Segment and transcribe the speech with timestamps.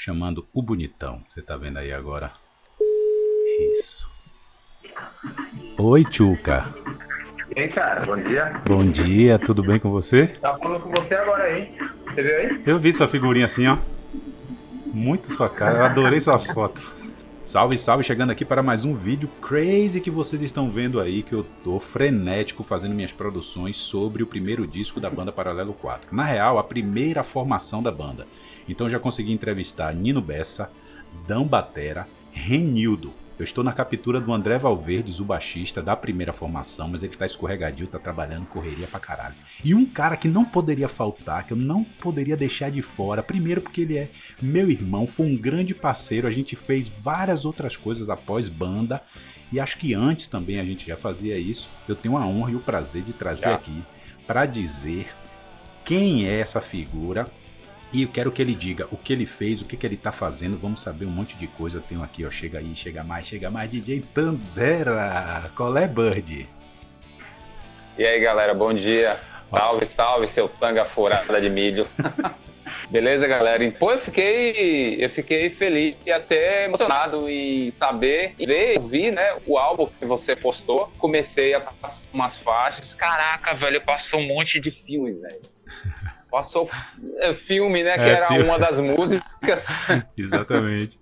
[0.00, 1.22] chamando O Bonitão.
[1.28, 2.32] Você tá vendo aí agora?
[3.72, 4.10] Isso.
[5.78, 6.74] Oi, Tchuca.
[7.54, 8.62] E aí, cara, bom dia.
[8.66, 10.26] Bom dia, tudo bem com você?
[10.26, 11.76] Tava falando com você agora aí.
[12.06, 12.62] Você viu aí?
[12.64, 13.76] Eu vi sua figurinha assim, ó.
[14.86, 16.80] Muito sua cara, eu adorei sua foto.
[17.50, 21.32] Salve, salve, chegando aqui para mais um vídeo crazy que vocês estão vendo aí, que
[21.32, 26.14] eu tô frenético fazendo minhas produções sobre o primeiro disco da banda Paralelo 4.
[26.14, 28.24] Na real, a primeira formação da banda.
[28.68, 30.70] Então já consegui entrevistar Nino Bessa,
[31.26, 36.88] Dão Batera, Renildo, eu estou na captura do André Valverde, o baixista da primeira formação,
[36.88, 39.34] mas ele tá escorregadio, tá trabalhando correria pra caralho.
[39.64, 43.62] E um cara que não poderia faltar, que eu não poderia deixar de fora, primeiro
[43.62, 44.10] porque ele é
[44.42, 49.02] meu irmão, foi um grande parceiro, a gente fez várias outras coisas após banda,
[49.50, 51.70] e acho que antes também a gente já fazia isso.
[51.88, 53.54] Eu tenho a honra e o prazer de trazer já.
[53.54, 53.82] aqui
[54.26, 55.08] para dizer
[55.82, 57.26] quem é essa figura
[57.92, 60.12] e eu quero que ele diga o que ele fez, o que, que ele tá
[60.12, 60.56] fazendo.
[60.56, 61.78] Vamos saber um monte de coisa.
[61.78, 62.30] Eu tenho aqui, ó.
[62.30, 63.68] Chega aí, chega mais, chega mais.
[63.68, 65.50] DJ Tandera.
[65.56, 66.46] Qual é, Bird?
[67.98, 69.18] E aí, galera, bom dia.
[69.48, 71.84] Salve, salve, seu tanga furada de milho.
[72.88, 73.68] Beleza, galera?
[73.72, 79.58] Pô, eu fiquei, eu fiquei feliz e até emocionado em saber, ver, ouvir, né, o
[79.58, 80.92] álbum que você postou.
[80.98, 82.94] Comecei a passar umas faixas.
[82.94, 85.40] Caraca, velho, passou um monte de filmes, velho.
[86.30, 86.68] Passou
[87.18, 87.94] é, filme, né?
[87.94, 88.44] Que é, era filme.
[88.44, 89.66] uma das músicas.
[90.16, 90.98] Exatamente.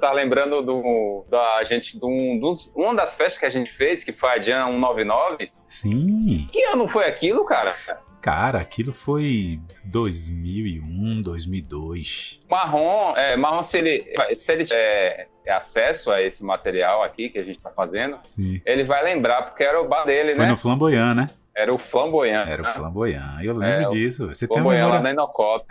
[0.00, 4.02] tá lembrando do, da gente, de um, dos, uma das festas que a gente fez,
[4.02, 5.50] que foi a Jan 199.
[5.68, 6.46] Sim.
[6.50, 7.74] Que ano foi aquilo, cara?
[8.20, 12.40] Cara, aquilo foi 2001, 2002.
[12.50, 17.38] Marrom, é, Marrom se ele, se ele é, é, acesso a esse material aqui que
[17.38, 18.60] a gente tá fazendo, Sim.
[18.66, 20.44] ele vai lembrar, porque era o bar dele, foi né?
[20.44, 21.30] Foi no Flamboyant, né?
[21.60, 22.48] Era o Flamboyant.
[22.48, 22.72] Era o né?
[22.72, 24.28] Flamboyant, eu lembro é, disso.
[24.28, 25.66] Você tem uma lá na Inocop.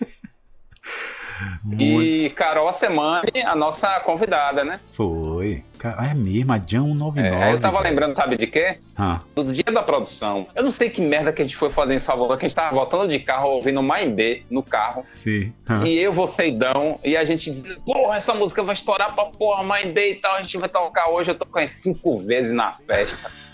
[1.78, 4.74] E Carol Semane, a nossa convidada, né?
[4.92, 5.64] Foi.
[5.82, 7.20] É mesmo, a Jan 199.
[7.20, 8.76] É, eu tava lembrando, sabe de quê?
[8.96, 9.20] Ah.
[9.34, 10.46] Do dia da produção.
[10.54, 12.54] Eu não sei que merda que a gente foi fazer em Salvador, que a gente
[12.56, 15.04] tava voltando de carro, ouvindo Mindê no carro.
[15.14, 15.52] Sim.
[15.68, 15.82] Ah.
[15.84, 19.24] E eu, você e Dão, e a gente dizia, porra, essa música vai estourar pra
[19.24, 22.74] porra, Mindê e tal, a gente vai tocar hoje, eu tô com cinco vezes na
[22.86, 23.51] festa.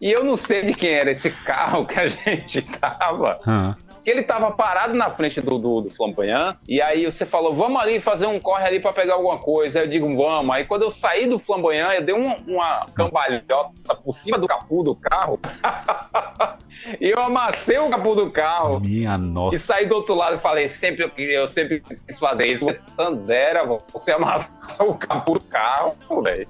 [0.00, 3.40] E eu não sei de quem era esse carro que a gente tava.
[3.46, 3.74] Uhum.
[4.08, 6.56] Que ele tava parado na frente do, do, do Flamboyant.
[6.66, 9.80] E aí você falou, vamos ali fazer um corre ali para pegar alguma coisa.
[9.80, 10.50] Aí eu digo, vamos.
[10.50, 14.82] Aí quando eu saí do Flamboyant, eu dei uma, uma cambalhota por cima do capô
[14.82, 15.38] do carro.
[17.00, 18.80] E eu amassei o capô do carro.
[18.80, 19.56] Minha nossa.
[19.56, 22.64] E saí do outro lado e falei, sempre eu eu sempre quis fazer isso.
[22.94, 24.50] Sandera, você amassou
[24.88, 26.46] o capô do carro, velho.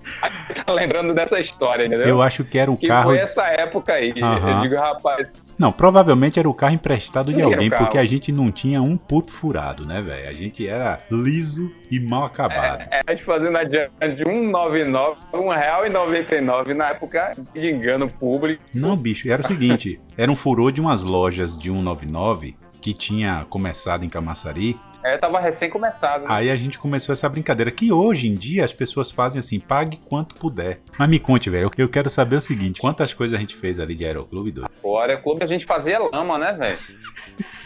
[0.65, 2.07] Tá lembrando dessa história, entendeu?
[2.07, 3.11] Eu acho que era o que carro.
[3.11, 4.13] Foi essa época aí.
[4.13, 4.49] Uhum.
[4.49, 5.48] Eu digo, rapaz.
[5.59, 9.33] Não, provavelmente era o carro emprestado de alguém, porque a gente não tinha um puto
[9.33, 10.29] furado, né, velho?
[10.29, 12.83] A gente era liso e mal acabado.
[12.83, 18.63] É, é a gente fazendo adiante de 1,99, R$1,99 na época de engano público.
[18.73, 23.45] Não, bicho, era o seguinte: era um furor de umas lojas de 199 que tinha
[23.49, 24.77] começado em Camaçari.
[25.09, 26.23] É, tava recém começado.
[26.23, 26.27] Né?
[26.29, 29.99] Aí a gente começou essa brincadeira que hoje em dia as pessoas fazem assim, pague
[30.09, 30.81] quanto puder.
[30.99, 33.95] Mas me conte, velho, eu quero saber o seguinte, quantas coisas a gente fez ali
[33.95, 34.71] de Aeroclube, doido?
[34.83, 36.79] O Aeroclube a gente fazia lama, né, velho?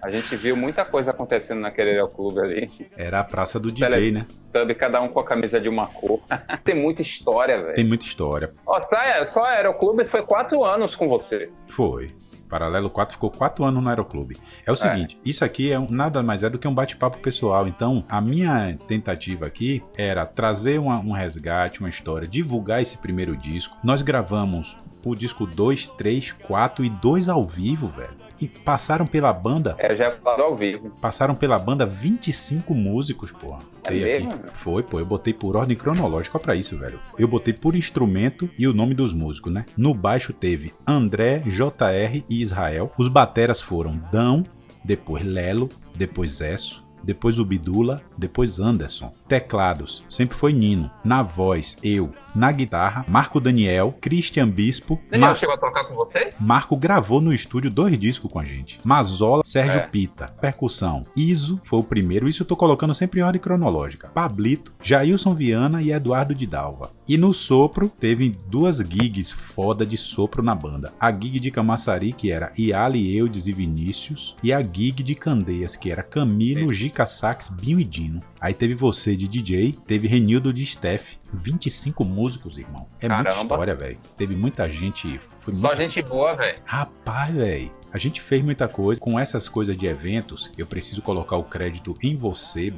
[0.00, 2.70] A gente viu muita coisa acontecendo naquele aeroclube ali.
[2.96, 4.12] Era a praça do DJ, Tele...
[4.12, 4.26] né?
[4.52, 6.20] Tub, cada um com a camisa de uma cor.
[6.62, 7.74] Tem muita história, velho.
[7.74, 8.52] Tem muita história.
[8.64, 11.50] Ó, só, só Aeroclube foi quatro anos com você.
[11.68, 12.10] Foi.
[12.48, 14.36] Paralelo 4 ficou quatro anos no Aeroclube.
[14.66, 14.76] É o é.
[14.76, 15.28] seguinte, é.
[15.28, 17.68] isso aqui é um, nada mais é do que um bate-papo pessoal.
[17.68, 23.36] Então, a minha tentativa aqui era trazer uma, um resgate, uma história, divulgar esse primeiro
[23.36, 23.76] disco.
[23.82, 28.16] Nós gravamos o disco 2, 3, 4 e 2 ao vivo, velho.
[28.40, 29.74] E passaram pela banda.
[29.78, 30.90] É, já falou ao vivo.
[31.00, 33.58] Passaram pela banda 25 músicos, porra.
[33.84, 34.32] É mesmo?
[34.32, 34.50] Aqui.
[34.54, 35.00] Foi, pô.
[35.00, 37.00] Eu botei por ordem cronológica para isso, velho.
[37.18, 39.64] Eu botei por instrumento e o nome dos músicos, né?
[39.76, 42.92] No baixo teve André, JR e Israel.
[42.96, 44.44] Os bateras foram Dão,
[44.84, 49.10] depois Lelo, depois Esso, depois o Bidula, depois Anderson.
[49.26, 50.90] Teclados, sempre foi Nino.
[51.02, 52.10] Na voz, eu.
[52.34, 55.00] Na guitarra, Marco Daniel, Christian Bispo.
[55.10, 55.38] Daniel Mar...
[55.38, 56.34] chegou a tocar com vocês?
[56.38, 58.78] Marco gravou no estúdio dois discos com a gente.
[58.84, 59.86] Mazola, Sérgio é.
[59.86, 60.26] Pita.
[60.38, 64.08] Percussão, Iso foi o primeiro, isso eu tô colocando sempre em ordem cronológica.
[64.08, 66.90] Pablito, Jailson Viana e Eduardo de Dalva.
[67.08, 70.92] E no sopro, teve duas gigs foda de sopro na banda.
[71.00, 74.36] A gig de Camaçari, que era Iali, Eudes e Vinícius.
[74.42, 78.18] E a gig de Candeias, que era Camilo, Gica Música Sax, Binho e Dino.
[78.40, 81.16] Aí teve você de DJ, teve Renildo de Steph.
[81.32, 82.88] 25 músicos, irmão.
[83.00, 83.30] É Caramba.
[83.30, 83.98] muita história, velho.
[84.16, 85.20] Teve muita gente.
[85.38, 85.76] Foi Só muita...
[85.76, 86.58] gente boa, velho.
[86.64, 87.70] Rapaz, velho.
[87.92, 89.00] A gente fez muita coisa.
[89.00, 92.72] Com essas coisas de eventos, eu preciso colocar o crédito em você,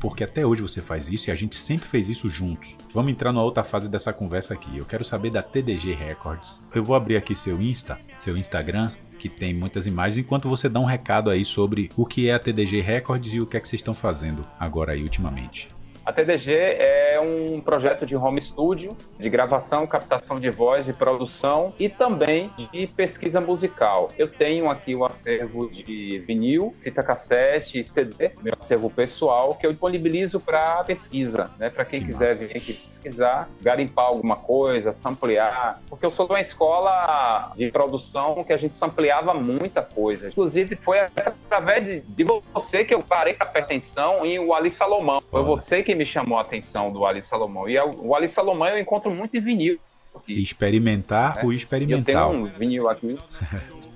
[0.00, 2.76] porque até hoje você faz isso e a gente sempre fez isso juntos.
[2.92, 4.78] Vamos entrar numa outra fase dessa conversa aqui.
[4.78, 6.60] Eu quero saber da TDG Records.
[6.74, 10.80] Eu vou abrir aqui seu Insta, seu Instagram, que tem muitas imagens, enquanto você dá
[10.80, 13.68] um recado aí sobre o que é a TDG Records e o que é que
[13.68, 15.68] vocês estão fazendo agora aí ultimamente.
[16.08, 21.74] A TDG é um projeto de home studio, de gravação, captação de voz e produção
[21.78, 24.08] e também de pesquisa musical.
[24.16, 29.66] Eu tenho aqui o acervo de vinil, fita cassete e CD, meu acervo pessoal, que
[29.66, 31.68] eu disponibilizo para pesquisa, né?
[31.68, 32.46] Para quem Que quiser massa.
[32.46, 38.42] vir aqui pesquisar, garimpar alguma coisa, samplear, porque eu sou de uma escola de produção
[38.44, 40.28] que a gente sampleava muita coisa.
[40.28, 42.24] Inclusive, foi através de, de
[42.54, 45.20] você que eu parei para prestar atenção em o Ali Salomão.
[45.20, 47.68] Foi você que me chamou a atenção do Ali Salomão.
[47.68, 49.78] E a- o Ali Salomão eu encontro muito em vinil.
[50.14, 50.40] aqui.
[50.40, 51.40] Experimentar É.
[51.44, 52.28] o E eu experimental.
[52.28, 53.16] tenho um vinil aqui.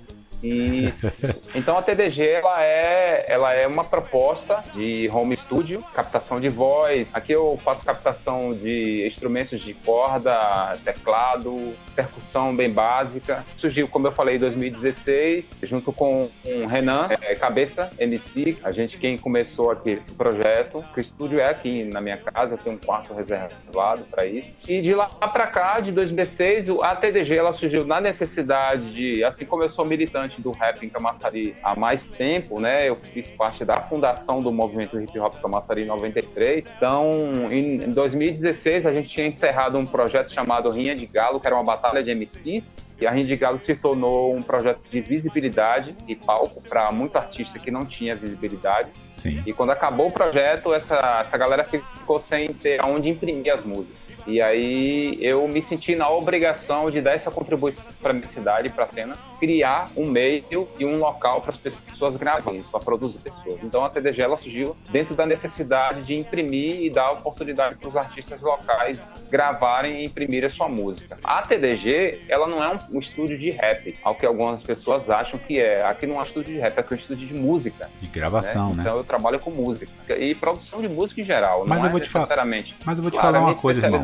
[0.43, 1.07] Isso.
[1.55, 7.11] Então a TDG ela é, ela é uma proposta de home studio, captação de voz.
[7.13, 13.45] Aqui eu faço captação de instrumentos de corda, teclado, percussão bem básica.
[13.55, 18.57] Surgiu, como eu falei, em 2016, junto com o Renan, é, Cabeça MC.
[18.63, 20.83] A gente quem começou aqui esse projeto.
[20.95, 24.49] O estúdio é aqui na minha casa, tenho um quarto reservado para isso.
[24.67, 29.23] E de lá para cá, de 2016, o- a TDG ela surgiu na necessidade de,
[29.23, 32.89] assim como eu sou militante do rap em Camaçari há mais tempo, né?
[32.89, 36.65] Eu fiz parte da fundação do movimento hip hop Camaçari em 93.
[36.77, 41.55] Então, em 2016 a gente tinha encerrado um projeto chamado Rinha de Galo, que era
[41.55, 42.83] uma batalha de MCs.
[42.99, 47.17] E a Rinha de Galo se tornou um projeto de visibilidade e palco para muito
[47.17, 48.91] artista que não tinha visibilidade.
[49.17, 49.41] Sim.
[49.45, 50.95] E quando acabou o projeto, essa,
[51.25, 54.03] essa galera ficou sem ter aonde imprimir as músicas.
[54.25, 58.85] E aí eu me senti na obrigação de dar essa contribuição para minha cidade, para
[58.85, 60.41] a cena, criar um meio
[60.79, 63.59] e um local para as pessoas gravarem, para produzir pessoas.
[63.61, 67.97] Então a TDG ela surgiu dentro da necessidade de imprimir e dar oportunidade para os
[67.97, 71.17] artistas locais gravarem e imprimirem a sua música.
[71.21, 75.59] A TDG ela não é um, estúdio de rap, ao que algumas pessoas acham que
[75.59, 75.85] é.
[75.85, 78.73] Aqui não é um estúdio de rap, aqui é um estúdio de música De gravação,
[78.73, 78.83] né?
[78.83, 81.91] Então eu trabalho com música e produção de música em geral, Mas não eu é
[81.91, 82.45] vou te falar-.
[82.45, 84.01] Mas eu vou te Claro, falar uma coisa, irmão.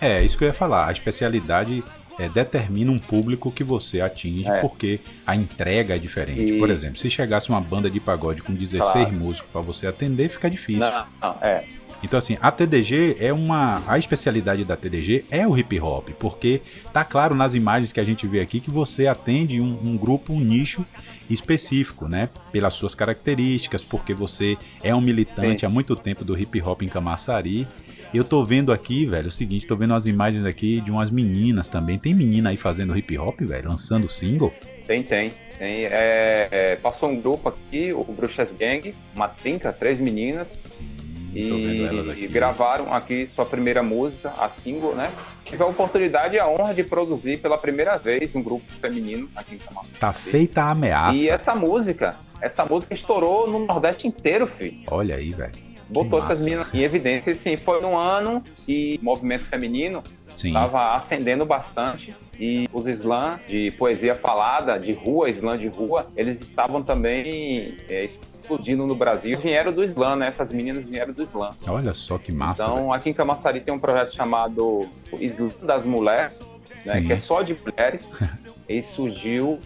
[0.00, 0.86] É, isso que eu ia falar.
[0.86, 1.82] A especialidade
[2.18, 4.60] é, determina um público que você atinge, É.
[4.60, 6.40] porque a entrega é diferente.
[6.54, 9.12] E- Por exemplo, se chegasse uma banda de pagode com 16 Claro.
[9.12, 10.80] músicos para você atender, fica difícil.
[10.80, 11.64] Não, não, é.
[12.02, 13.82] Então, assim, a TDG é uma.
[13.86, 16.60] A especialidade da TDG é o hip hop, porque
[16.92, 20.32] tá claro nas imagens que a gente vê aqui que você atende um, um grupo,
[20.32, 20.84] um nicho
[21.28, 22.28] específico, né?
[22.52, 25.66] Pelas suas características, porque você é um militante Sim.
[25.66, 27.66] há muito tempo do hip hop em Camaçari.
[28.14, 31.68] Eu tô vendo aqui, velho, o seguinte, tô vendo umas imagens aqui de umas meninas
[31.68, 31.98] também.
[31.98, 34.54] Tem menina aí fazendo hip hop, velho, lançando single.
[34.86, 35.30] Tem, tem.
[35.58, 40.95] tem é, é, passou um grupo aqui, o Bruxas Gang, uma trinca, três meninas, Sim,
[41.38, 42.28] e, aqui.
[42.28, 45.12] gravaram aqui sua primeira música, a single, né?
[45.44, 49.56] Tive a oportunidade e a honra de produzir pela primeira vez um grupo feminino aqui
[49.56, 49.92] em Camaçari.
[49.98, 51.18] Tá feita a ameaça.
[51.18, 54.82] E essa música, essa música estourou no Nordeste inteiro, filho.
[54.88, 55.52] Olha aí, velho.
[55.88, 56.32] Botou massa.
[56.32, 57.30] essas meninas em evidência.
[57.30, 60.02] E sim, foi um ano que o movimento feminino
[60.34, 66.40] estava ascendendo bastante e os slam de poesia falada, de rua, slam de rua, eles
[66.40, 68.08] estavam também é,
[68.46, 69.38] explodindo no Brasil.
[69.38, 70.28] Vieram do slam, né?
[70.28, 71.50] Essas meninas vieram do slam.
[71.66, 72.62] Olha só que massa.
[72.62, 74.88] Então, aqui em Camaçari tem um projeto chamado
[75.20, 76.38] Slam das Mulheres,
[76.84, 78.16] né, que é só de mulheres.
[78.68, 79.60] e surgiu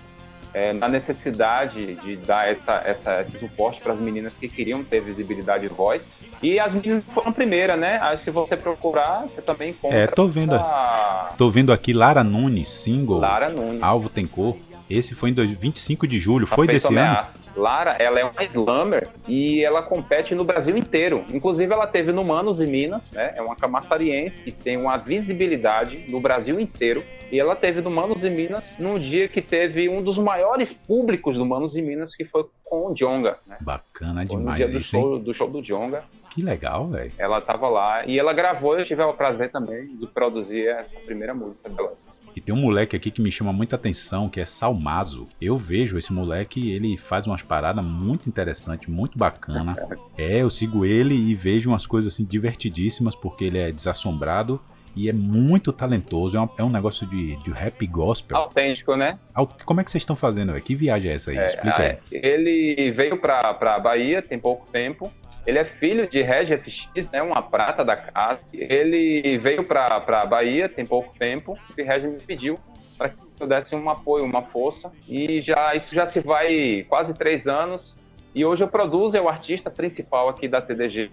[0.52, 5.00] é, na necessidade de dar essa, essa, esse suporte para as meninas que queriam ter
[5.00, 6.02] visibilidade e voz.
[6.42, 7.98] E as meninas foram a primeira, né?
[8.02, 12.24] Aí, se você procurar, você também encontra É, tô vendo, a tô vendo aqui Lara
[12.24, 13.18] Nunes, single.
[13.20, 13.82] Lara Nunes.
[13.82, 14.56] Alvo tem cor.
[14.88, 17.26] Esse foi em dois- 25 de julho, foi desse ano?
[17.56, 21.24] Lara, ela é uma slammer e ela compete no Brasil inteiro.
[21.32, 23.32] Inclusive, ela teve no Manos e Minas, né?
[23.36, 27.02] É uma camaçariense que tem uma visibilidade no Brasil inteiro.
[27.30, 31.36] E ela teve no Manos e Minas num dia que teve um dos maiores públicos
[31.36, 33.56] do Manos e Minas, que foi com o Jonga, né?
[33.60, 35.02] Bacana Foi no demais dia do isso, hein?
[35.02, 36.02] show, do show do Jonga.
[36.30, 37.10] Que legal, velho.
[37.18, 38.78] Ela tava lá e ela gravou.
[38.78, 41.92] Eu tive o prazer também de produzir essa primeira música dela.
[42.34, 45.28] E tem um moleque aqui que me chama muita atenção, que é Salmazo.
[45.40, 49.72] Eu vejo esse moleque, ele faz umas paradas muito interessantes, muito bacana.
[50.16, 54.60] É, eu sigo ele e vejo umas coisas assim divertidíssimas, porque ele é desassombrado
[54.94, 56.36] e é muito talentoso.
[56.36, 58.36] É um, é um negócio de, de rap gospel.
[58.36, 59.18] Autêntico, né?
[59.64, 60.64] Como é que vocês estão fazendo, velho?
[60.64, 61.38] Que viagem é essa aí?
[61.38, 61.88] É, Explica aí.
[61.90, 65.12] é, ele veio pra, pra Bahia tem pouco tempo
[65.46, 68.40] Ele é filho de Regi FX, né, uma prata da casa.
[68.52, 72.58] Ele veio para a Bahia tem pouco tempo e Regi me pediu
[72.98, 74.92] para que eu desse um apoio, uma força.
[75.08, 77.96] E já isso já se vai quase três anos.
[78.34, 81.10] E hoje eu produzo, é o artista principal aqui da TDG.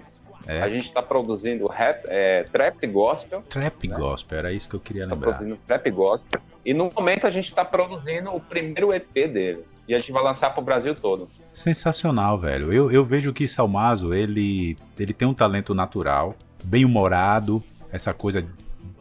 [0.47, 0.61] É.
[0.61, 3.41] A gente está produzindo rap, é, trap gospel.
[3.49, 3.95] Trap né?
[3.95, 5.33] gospel, era isso que eu queria tá lembrar.
[5.33, 6.41] produzindo trap gospel.
[6.65, 9.65] E no momento a gente está produzindo o primeiro EP dele.
[9.87, 11.29] E a gente vai lançar para o Brasil todo.
[11.53, 12.73] Sensacional, velho.
[12.73, 18.45] Eu, eu vejo que Salmazo, ele, ele tem um talento natural, bem humorado, essa coisa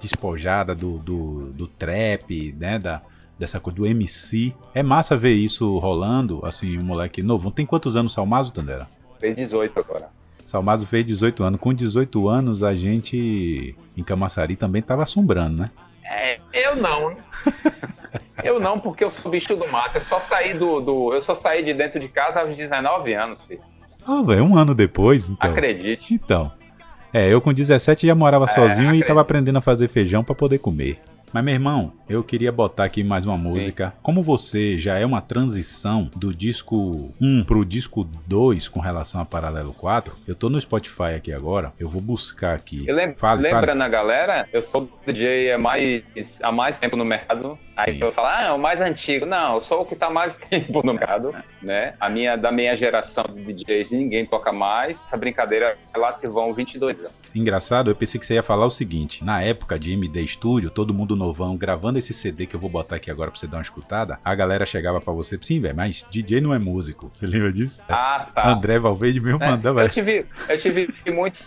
[0.00, 2.78] despojada do, do, do trap, né?
[2.78, 3.02] Da,
[3.38, 4.54] dessa coisa do MC.
[4.74, 7.50] É massa ver isso rolando, assim, um moleque novo.
[7.50, 8.88] Tem quantos anos Salmazo, Tandera?
[9.18, 10.08] Fez 18 agora.
[10.46, 11.60] Salmazo fez 18 anos.
[11.60, 15.70] Com 18 anos, a gente em Camaçari também tava assombrando, né?
[16.04, 17.16] É, eu não.
[18.46, 19.96] eu não, porque eu sou bicho do mato.
[19.96, 21.12] Eu só saí do, do.
[21.12, 23.60] Eu só saí de dentro de casa aos 19 anos, filho.
[24.06, 25.50] Ah, velho, um ano depois, então.
[25.50, 26.14] Acredite.
[26.14, 26.52] Então.
[27.12, 29.04] É, eu com 17 já morava é, sozinho acredito.
[29.04, 30.98] e tava aprendendo a fazer feijão para poder comer.
[31.32, 33.88] Mas, meu irmão, eu queria botar aqui mais uma música.
[33.88, 33.96] Sim.
[34.02, 39.24] Como você já é uma transição do disco 1 pro disco 2 com relação a
[39.24, 42.90] Paralelo 4, eu tô no Spotify aqui agora, eu vou buscar aqui.
[42.90, 43.78] Lembro, fale, lembra fale.
[43.78, 44.48] na galera?
[44.52, 46.02] Eu sou DJ há mais,
[46.42, 47.58] há mais tempo no mercado.
[47.76, 48.04] Aí Sim.
[48.04, 49.26] eu falo, ah, é o mais antigo.
[49.26, 51.94] Não, eu sou o que tá mais tempo no mercado, né?
[52.00, 54.98] A minha, da minha geração de DJs, ninguém toca mais.
[55.06, 57.12] Essa brincadeira, lá se vão 22 anos.
[57.34, 60.94] Engraçado, eu pensei que você ia falar o seguinte: na época de MD Studio, todo
[60.94, 63.62] mundo novão gravando esse CD que eu vou botar aqui agora pra você dar uma
[63.62, 67.10] escutada, a galera chegava pra você, sim, velho, mas DJ não é músico.
[67.16, 67.82] Você lembra disso?
[67.88, 68.48] Ah, tá.
[68.48, 69.82] André Valverde mesmo é, mandava.
[69.82, 71.46] Eu tive, eu tive muitos.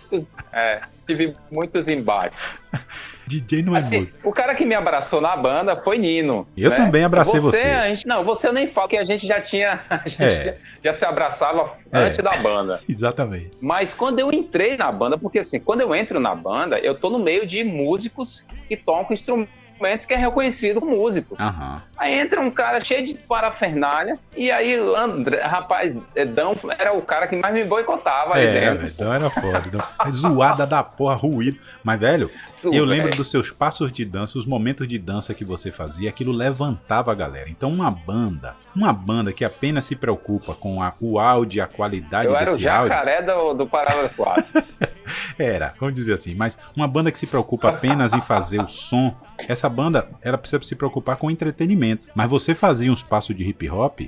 [0.51, 2.39] É, tive muitos embates.
[3.27, 4.29] DJ não é assim, músico.
[4.29, 6.47] O cara que me abraçou na banda foi Nino.
[6.57, 6.75] Eu né?
[6.75, 7.59] também abracei você.
[7.59, 7.89] você.
[7.89, 9.79] Gente, não, você nem fala que a gente já tinha.
[9.89, 10.45] A gente é.
[10.83, 11.97] já, já, se abraçava é.
[11.99, 12.79] antes da banda.
[12.89, 13.51] Exatamente.
[13.61, 17.09] Mas quando eu entrei na banda, porque assim, quando eu entro na banda, eu tô
[17.09, 19.58] no meio de músicos que tocam instrumentos
[20.07, 21.35] que é reconhecido como músico.
[21.39, 21.77] Uhum.
[21.99, 27.01] Aí entra um cara cheio de parafernália, e aí, André, rapaz, é, Dão era o
[27.01, 28.97] cara que mais me boicotava aí é, dentro.
[28.97, 29.63] Dão era foda.
[29.69, 31.59] Dão, zoada da porra, ruído.
[31.83, 32.31] Mas, velho,
[32.63, 36.31] eu lembro dos seus passos de dança, os momentos de dança que você fazia, aquilo
[36.31, 37.49] levantava a galera.
[37.49, 42.27] Então, uma banda, uma banda que apenas se preocupa com a, o áudio, a qualidade
[42.27, 42.65] eu desse áudio...
[42.65, 43.49] Eu era o jacaré áudio...
[43.49, 44.63] do, do Parágrafo 4.
[45.37, 46.35] era, vamos dizer assim.
[46.35, 49.15] Mas uma banda que se preocupa apenas em fazer o som,
[49.47, 51.88] essa banda, ela precisa se preocupar com entretenimento.
[52.13, 54.01] Mas você fazia uns passos de hip hop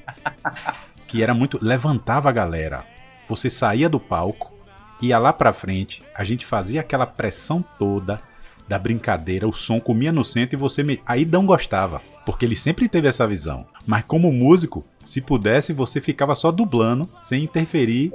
[1.08, 1.60] que era muito.
[1.62, 2.86] levantava a galera.
[3.28, 4.54] Você saía do palco,
[5.02, 8.20] ia lá pra frente, a gente fazia aquela pressão toda
[8.68, 11.02] da brincadeira, o som comia no centro e você me...
[11.06, 13.66] aí não gostava, porque ele sempre teve essa visão.
[13.86, 18.14] Mas como músico, se pudesse, você ficava só dublando, sem interferir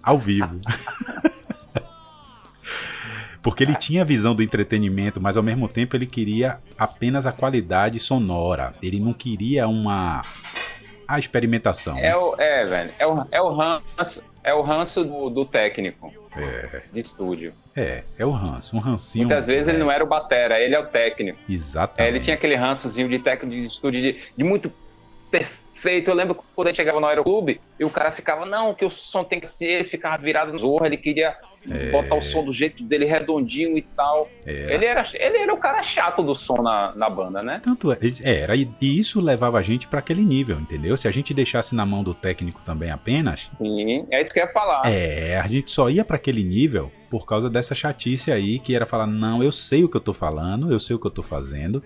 [0.00, 0.60] ao vivo.
[3.46, 7.32] porque ele tinha a visão do entretenimento, mas ao mesmo tempo ele queria apenas a
[7.32, 8.74] qualidade sonora.
[8.82, 10.22] Ele não queria uma
[11.06, 11.96] a experimentação.
[11.96, 12.16] É, né?
[12.16, 16.82] o, é velho, é o, é o ranço, é o ranço do, do técnico é.
[16.92, 17.52] de estúdio.
[17.76, 19.28] É, é o ranço, um rancinho.
[19.28, 19.70] Muitas vezes é.
[19.70, 21.38] ele não era o batera, ele é o técnico.
[21.48, 22.00] Exatamente.
[22.00, 24.72] É, ele tinha aquele rançozinho de técnico de estúdio de, de muito
[25.30, 26.10] perfeito.
[26.10, 28.90] Eu lembro quando a gente chegava no aeroclube e o cara ficava, não, que o
[28.90, 31.32] som tem que ser, ele ficava virado no zorro, ele queria
[31.70, 31.90] é...
[31.90, 34.28] botar o som do jeito dele redondinho e tal.
[34.44, 34.74] É...
[34.74, 37.60] Ele, era, ele era o cara chato do som na, na banda, né?
[37.62, 40.96] Tanto é, era, e, isso levava a gente para aquele nível, entendeu?
[40.96, 43.50] Se a gente deixasse na mão do técnico também apenas.
[43.58, 44.82] Sim, é isso que eu ia falar.
[44.86, 48.86] É, a gente só ia para aquele nível por causa dessa chatice aí, que era
[48.86, 51.22] falar: não, eu sei o que eu tô falando, eu sei o que eu tô
[51.22, 51.82] fazendo,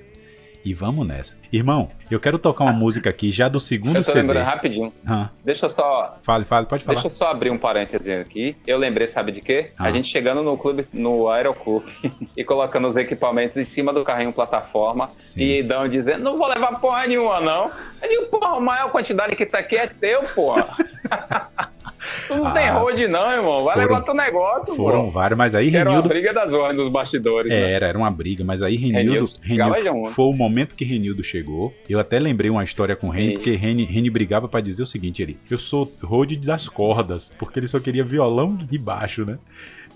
[0.65, 1.37] e vamos nessa.
[1.53, 4.21] Irmão, eu quero tocar uma música aqui já do segundo eu tô CD.
[4.21, 4.93] lembrando rapidinho.
[5.07, 5.31] Ah.
[5.45, 6.19] Deixa eu só.
[6.23, 7.01] Fale, fale, pode falar.
[7.01, 8.57] Deixa eu só abrir um parêntese aqui.
[8.67, 9.71] Eu lembrei, sabe de quê?
[9.79, 9.87] Ah.
[9.87, 11.91] A gente chegando no clube, no aeroclube
[12.37, 15.41] e colocando os equipamentos em cima do carrinho plataforma Sim.
[15.41, 17.71] e Dão dizendo: não vou levar porra nenhuma, não.
[18.03, 20.69] Eu digo, porra, a maior quantidade que tá aqui é teu, porra.
[22.27, 23.65] Tu não ah, tem road, não, irmão.
[23.65, 25.11] Vai foram, levar teu negócio, Foram pô.
[25.11, 25.91] vários, mas aí Renildo.
[25.91, 27.51] Era uma briga das ordens dos bastidores.
[27.51, 27.73] Né?
[27.73, 29.31] Era, era uma briga, mas aí Renildo.
[29.43, 31.75] Renildo, Renildo foi o momento que Renildo chegou.
[31.89, 35.23] Eu até lembrei uma história com Reni, porque Reni, Reni brigava para dizer o seguinte:
[35.23, 39.39] ele, eu sou road das cordas, porque ele só queria violão de baixo, né?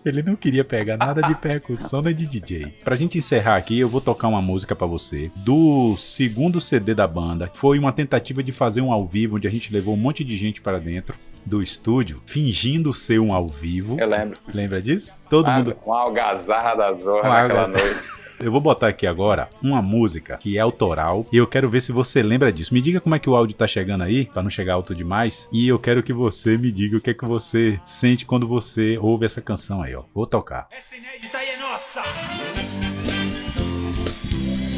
[0.04, 2.74] Ele não queria pegar nada de percussão nem de DJ.
[2.84, 7.06] Pra gente encerrar aqui, eu vou tocar uma música para você do segundo CD da
[7.06, 7.50] banda.
[7.54, 10.36] Foi uma tentativa de fazer um ao vivo, onde a gente levou um monte de
[10.36, 13.98] gente para dentro do estúdio, fingindo ser um ao vivo.
[14.00, 14.38] Eu lembro.
[14.52, 15.14] Lembra disso?
[15.28, 15.76] Todo ah, mundo.
[15.84, 17.84] Uma algazarra da zorra uma naquela algazarra.
[17.84, 18.24] noite.
[18.40, 21.92] Eu vou botar aqui agora uma música que é autoral e eu quero ver se
[21.92, 22.74] você lembra disso.
[22.74, 25.48] Me diga como é que o áudio tá chegando aí, para não chegar alto demais.
[25.52, 28.98] E eu quero que você me diga o que é que você sente quando você
[28.98, 30.02] ouve essa canção aí, ó.
[30.12, 30.68] Vou tocar.
[30.70, 32.02] Essa inédita aí é nossa.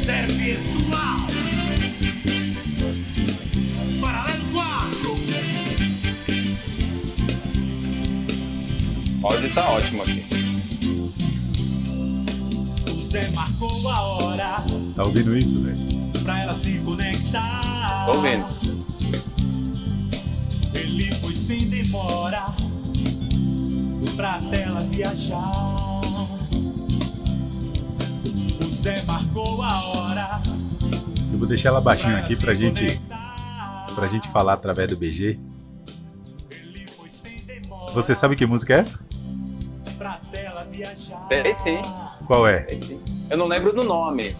[0.05, 0.86] Ser
[9.27, 10.25] O áudio tá ótimo aqui.
[12.89, 14.63] O Zé marcou a hora
[14.95, 15.77] Tá ouvindo isso, velho?
[16.23, 18.05] pra ela se conectar.
[18.05, 18.45] Tô ouvindo.
[20.73, 22.45] Ele foi sem demora
[24.15, 25.51] pra tela viajar.
[28.61, 30.41] O Zé marcou a hora.
[31.33, 33.87] Eu vou deixar ela baixinho pra aqui pra gente, conectar.
[33.93, 35.37] pra gente falar através do BG.
[36.49, 39.06] Ele foi sem demora Você sabe que música é essa?
[41.27, 41.81] Sei sim.
[42.25, 42.67] Qual é?
[43.29, 44.33] Eu não lembro do nome.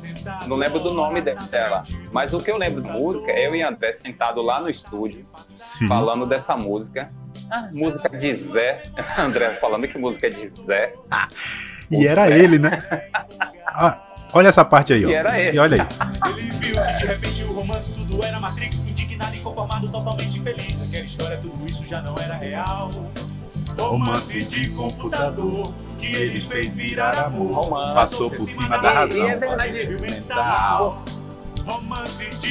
[0.47, 1.83] Não lembro do nome dela.
[2.11, 5.25] Mas o que eu lembro da música é eu e André sentado lá no estúdio,
[5.47, 5.87] Sim.
[5.87, 7.09] falando dessa música.
[7.51, 8.83] Ah, música de Zé.
[9.17, 10.93] André falando que música é de Zé.
[11.91, 12.83] E era ele, né?
[13.79, 14.01] Ah,
[14.33, 15.09] olha essa parte aí, ó.
[15.09, 15.55] E era ele.
[15.55, 16.31] E olha aí.
[16.39, 20.87] Ele viu que de repente o romance tudo era Matrix, indignado e conformado, totalmente feliz.
[20.87, 22.89] Aquela história, tudo isso já não era real.
[23.77, 27.51] Romance de computador que ele fez virar amor.
[27.51, 27.93] Romance.
[27.93, 29.27] Passou por cima da razão.
[29.27, 29.97] É verdade.
[29.99, 31.03] mental.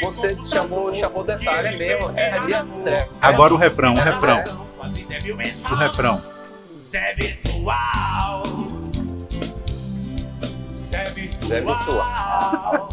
[0.02, 2.18] Você chamou, chamou detalhe é mesmo.
[2.18, 3.08] É André.
[3.20, 4.42] Agora o refrão, o refrão.
[5.08, 5.72] Débil mental.
[5.72, 6.22] O refrão.
[6.86, 8.42] Zé virtual.
[11.46, 12.88] Zé virtual.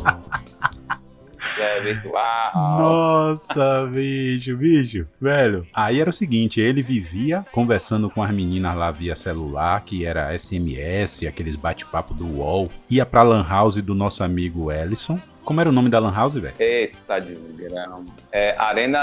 [1.63, 2.51] É virtual.
[2.79, 5.07] Nossa, bicho, bicho.
[5.19, 10.05] Velho, aí era o seguinte, ele vivia conversando com as meninas lá via celular, que
[10.05, 12.69] era SMS, aqueles bate-papo do UOL.
[12.91, 15.17] Ia pra lan house do nosso amigo Ellison.
[15.45, 16.53] Como era o nome da lan house, velho?
[16.57, 18.05] Eita, desgrama.
[18.31, 18.97] É Arena.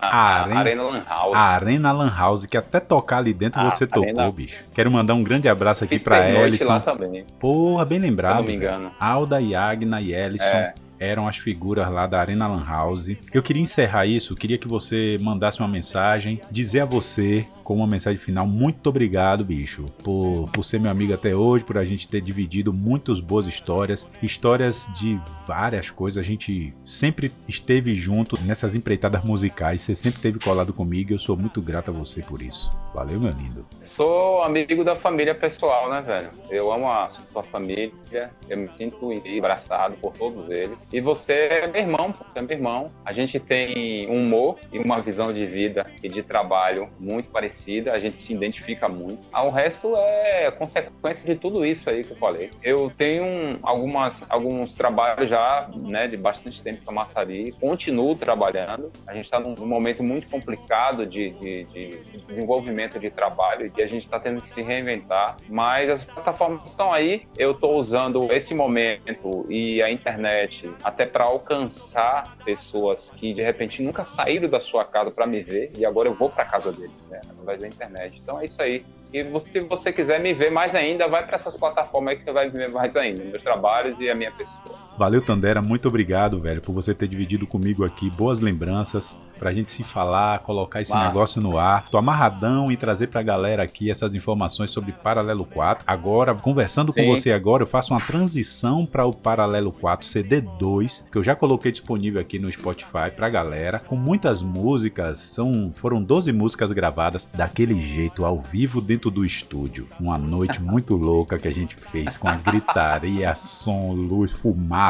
[0.00, 1.34] Arena- Arena Lan House.
[1.36, 4.56] Arena Lan House, que até tocar ali dentro Ah, você tocou, Arena- bicho.
[4.74, 6.78] Quero mandar um grande abraço aqui Fiz pra pernoite lá Ellison.
[6.80, 8.36] também, se Porra, bem lembrado.
[8.38, 8.90] não me engano.
[8.98, 10.72] Alda, Yagna e Ellison É.
[11.02, 13.16] eram as figuras lá da Arena Lan House.
[13.34, 17.86] Eu queria encerrar isso, queria que você mandasse uma mensagem, dizer a você, com uma
[17.86, 22.08] mensagem final, muito obrigado, bicho, por, por ser meu amigo até hoje, por a gente
[22.08, 26.22] ter dividido muitas boas histórias, histórias de várias coisas.
[26.22, 31.36] A gente sempre esteve junto nessas empreitadas musicais, você sempre esteve colado comigo eu sou
[31.36, 32.70] muito grato a você por isso.
[32.94, 33.64] Valeu, meu lindo.
[33.96, 36.30] Sou amigo da família pessoal, né, velho?
[36.50, 40.76] Eu amo a sua família, eu me sinto abraçado por todos eles.
[40.92, 42.92] E você é meu irmão, você é meu irmão.
[43.04, 47.61] A gente tem um humor e uma visão de vida e de trabalho muito parecida,
[47.90, 49.20] a gente se identifica muito.
[49.32, 52.50] O resto é consequência de tudo isso aí que eu falei.
[52.62, 58.16] Eu tenho um- algumas, alguns trabalhos já, né, de bastante tempo com a Massari, continuo
[58.16, 58.90] trabalhando.
[59.06, 63.86] A gente está num momento muito complicado de, de- de desenvolvimento de trabalho e a
[63.86, 65.36] gente está tendo que se reinventar.
[65.48, 67.22] Mas as plataformas estão aí.
[67.36, 73.82] Eu estou usando esse momento e a internet até para alcançar pessoas que de repente
[73.82, 77.06] nunca saíram da sua casa para me ver e agora eu vou para casa deles,
[77.08, 78.18] né, através da internet.
[78.22, 78.84] Então é isso aí.
[79.12, 82.32] E se você quiser me ver mais ainda, vai para essas plataformas aí que você
[82.32, 84.81] vai me ver mais ainda, meus trabalhos e a minha pessoa.
[84.98, 85.62] Valeu, Tandera.
[85.62, 90.38] Muito obrigado, velho, por você ter dividido comigo aqui boas lembranças pra gente se falar,
[90.38, 91.88] colocar esse negócio no ar.
[91.90, 95.82] Tô amarradão em trazer pra galera aqui essas informações sobre Paralelo 4.
[95.84, 97.08] Agora, conversando com Sim.
[97.08, 101.72] você agora, eu faço uma transição para o Paralelo 4 CD2, que eu já coloquei
[101.72, 105.18] disponível aqui no Spotify pra galera, com muitas músicas.
[105.18, 109.88] São foram 12 músicas gravadas daquele jeito ao vivo dentro do estúdio.
[109.98, 114.81] Uma noite muito louca que a gente fez com a gritaria, som, luz, fumaça.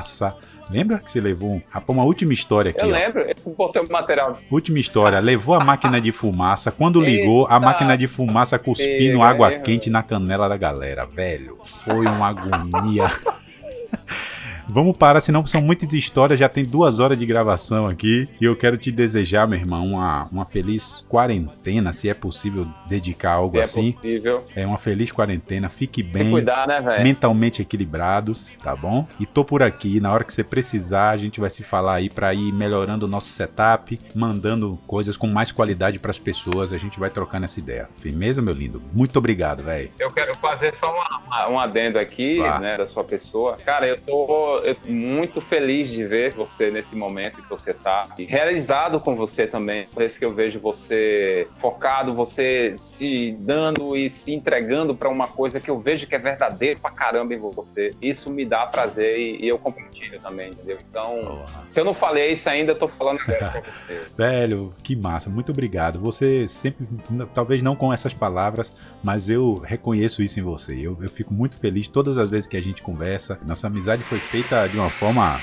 [0.70, 1.62] Lembra que você levou um...
[1.68, 2.92] Rapaz, uma última história aqui, Eu ó.
[2.92, 4.34] lembro, eu botei o material.
[4.50, 6.70] Última história, levou a máquina de fumaça.
[6.70, 11.58] Quando ligou, a máquina de fumaça cuspindo pega, água quente na canela da galera, velho.
[11.84, 13.10] Foi uma agonia.
[14.72, 16.38] Vamos parar, senão são muitas histórias.
[16.38, 18.28] Já tem duas horas de gravação aqui.
[18.40, 23.32] E eu quero te desejar, meu irmão, uma, uma feliz quarentena, se é possível dedicar
[23.32, 23.92] algo Se é assim.
[23.92, 24.44] possível.
[24.56, 25.68] É uma feliz quarentena.
[25.68, 27.02] Fique Se bem cuidar, né, velho?
[27.04, 29.06] mentalmente equilibrados, tá bom?
[29.20, 32.08] E tô por aqui, na hora que você precisar, a gente vai se falar aí
[32.08, 36.98] pra ir melhorando o nosso setup, mandando coisas com mais qualidade pras pessoas, a gente
[36.98, 37.88] vai trocando essa ideia.
[38.00, 38.82] Firmeza, meu lindo?
[38.92, 39.90] Muito obrigado, velho.
[39.98, 43.56] Eu quero fazer só uma, uma- um adendo aqui, né, da sua pessoa.
[43.64, 48.04] Cara, eu tô eu muito feliz de ver você nesse momento que você tá.
[48.18, 49.86] E realizado com você também.
[49.88, 55.28] Por isso que eu vejo você focado, você se dando e se entregando para uma
[55.28, 57.92] coisa que eu vejo que é verdadeiro pra caramba em você.
[58.00, 60.78] Isso me dá prazer e, e eu compartilho também, entendeu?
[60.88, 64.00] Então, se eu não falei isso ainda, eu tô falando agora pra você.
[64.16, 65.98] Velho, que massa, muito obrigado.
[66.00, 66.86] Você sempre,
[67.34, 70.74] talvez não com essas palavras, mas eu reconheço isso em você.
[70.74, 73.38] Eu, eu fico muito feliz todas as vezes que a gente conversa.
[73.44, 75.40] Nossa amizade foi feita de uma forma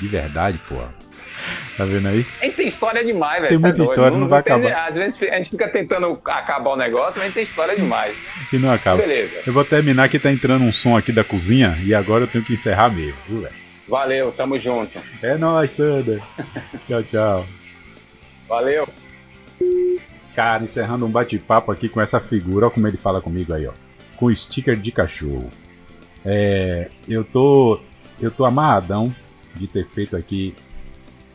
[0.00, 0.76] de verdade, pô.
[1.76, 2.26] Tá vendo aí?
[2.40, 3.48] A gente tem história demais, velho.
[3.48, 4.88] Tem é muita história, não vai tem- acabar.
[4.88, 8.16] Às vezes a gente fica tentando acabar o negócio, mas a gente tem história demais.
[8.52, 9.00] E não acaba.
[9.00, 9.42] Beleza.
[9.46, 12.42] Eu vou terminar que tá entrando um som aqui da cozinha e agora eu tenho
[12.44, 13.54] que encerrar mesmo, viu, velho?
[13.86, 14.98] Valeu, tamo junto.
[15.22, 16.20] É nóis, Thunder.
[16.84, 17.46] tchau, tchau.
[18.48, 18.88] Valeu.
[20.34, 23.72] Cara, encerrando um bate-papo aqui com essa figura, olha como ele fala comigo aí, ó.
[24.16, 25.48] Com sticker de cachorro.
[26.24, 27.80] É, eu tô
[28.20, 29.14] eu tô amarradão
[29.54, 30.54] de ter feito aqui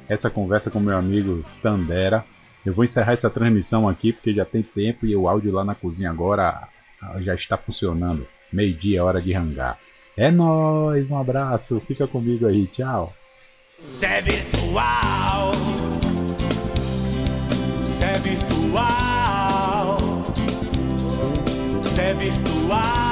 [0.08, 2.26] essa conversa com meu amigo Tandera.
[2.66, 5.76] Eu vou encerrar essa transmissão aqui porque já tem tempo e o áudio lá na
[5.76, 6.68] cozinha agora
[7.02, 8.26] ah, já está funcionando.
[8.52, 9.78] Meio-dia hora de rangar.
[10.16, 13.14] É nóis, um abraço, fica comigo aí, tchau.
[14.02, 15.52] É virtual.
[18.02, 19.98] É virtual.
[21.98, 23.03] É virtual.